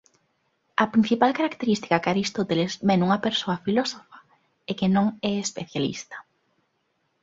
A 0.83 0.89
principal 0.93 1.31
característica 1.39 2.01
que 2.03 2.09
Aristóteles 2.11 2.71
ve 2.87 2.95
nunha 2.97 3.21
persoa 3.25 3.61
filósofa 3.65 4.17
é 4.69 4.71
que 4.79 4.87
non 4.95 5.05
é 5.29 5.33
especialista. 5.45 6.17